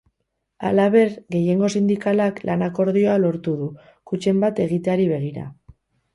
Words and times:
Halaber, 0.69 1.11
gehiengo 1.35 1.69
sindikalak 1.79 2.41
lan 2.51 2.65
akordioa 2.69 3.19
lortu 3.27 3.55
du, 3.61 3.69
kutxen 4.13 4.43
bat 4.47 4.65
egiteari 4.67 5.09
begira. 5.15 5.47